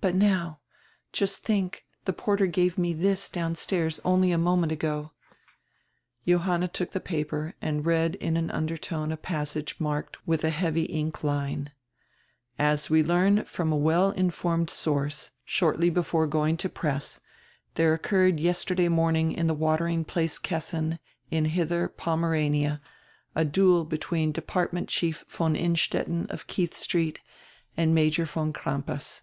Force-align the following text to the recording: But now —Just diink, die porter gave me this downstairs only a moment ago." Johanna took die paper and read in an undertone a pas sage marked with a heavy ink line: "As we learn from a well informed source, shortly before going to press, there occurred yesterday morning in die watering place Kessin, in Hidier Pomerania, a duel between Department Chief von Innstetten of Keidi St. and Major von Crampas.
But 0.00 0.14
now 0.14 0.60
—Just 1.12 1.44
diink, 1.44 1.80
die 2.06 2.12
porter 2.16 2.46
gave 2.46 2.78
me 2.78 2.94
this 2.94 3.28
downstairs 3.28 4.00
only 4.06 4.32
a 4.32 4.38
moment 4.38 4.72
ago." 4.72 5.12
Johanna 6.26 6.66
took 6.68 6.92
die 6.92 6.98
paper 6.98 7.52
and 7.60 7.84
read 7.84 8.14
in 8.14 8.38
an 8.38 8.50
undertone 8.50 9.12
a 9.12 9.18
pas 9.18 9.50
sage 9.50 9.76
marked 9.78 10.26
with 10.26 10.44
a 10.44 10.48
heavy 10.48 10.84
ink 10.84 11.22
line: 11.22 11.72
"As 12.58 12.88
we 12.88 13.02
learn 13.02 13.44
from 13.44 13.70
a 13.70 13.76
well 13.76 14.12
informed 14.12 14.70
source, 14.70 15.30
shortly 15.44 15.90
before 15.90 16.26
going 16.26 16.56
to 16.56 16.70
press, 16.70 17.20
there 17.74 17.92
occurred 17.92 18.40
yesterday 18.40 18.88
morning 18.88 19.32
in 19.32 19.46
die 19.46 19.52
watering 19.52 20.06
place 20.06 20.38
Kessin, 20.38 20.98
in 21.30 21.44
Hidier 21.44 21.94
Pomerania, 21.94 22.80
a 23.34 23.44
duel 23.44 23.84
between 23.84 24.32
Department 24.32 24.88
Chief 24.88 25.22
von 25.28 25.54
Innstetten 25.54 26.26
of 26.30 26.46
Keidi 26.46 26.72
St. 26.74 27.20
and 27.76 27.94
Major 27.94 28.24
von 28.24 28.54
Crampas. 28.54 29.20